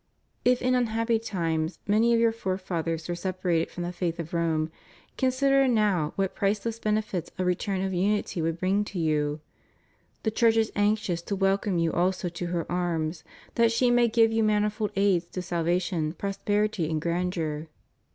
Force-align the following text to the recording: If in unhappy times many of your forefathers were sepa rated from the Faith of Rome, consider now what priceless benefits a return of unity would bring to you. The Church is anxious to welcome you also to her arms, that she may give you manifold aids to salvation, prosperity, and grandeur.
If 0.43 0.63
in 0.63 0.73
unhappy 0.73 1.19
times 1.19 1.77
many 1.85 2.11
of 2.11 2.19
your 2.19 2.31
forefathers 2.31 3.07
were 3.07 3.13
sepa 3.13 3.43
rated 3.43 3.69
from 3.69 3.83
the 3.83 3.91
Faith 3.93 4.19
of 4.19 4.33
Rome, 4.33 4.71
consider 5.15 5.67
now 5.67 6.13
what 6.15 6.33
priceless 6.33 6.79
benefits 6.79 7.29
a 7.37 7.45
return 7.45 7.83
of 7.83 7.93
unity 7.93 8.41
would 8.41 8.57
bring 8.59 8.83
to 8.85 8.97
you. 8.97 9.41
The 10.23 10.31
Church 10.31 10.57
is 10.57 10.71
anxious 10.75 11.21
to 11.21 11.35
welcome 11.35 11.77
you 11.77 11.93
also 11.93 12.29
to 12.29 12.47
her 12.47 12.65
arms, 12.67 13.23
that 13.53 13.71
she 13.71 13.91
may 13.91 14.07
give 14.07 14.31
you 14.31 14.43
manifold 14.43 14.89
aids 14.95 15.25
to 15.33 15.41
salvation, 15.43 16.13
prosperity, 16.13 16.89
and 16.89 16.99
grandeur. 16.99 17.67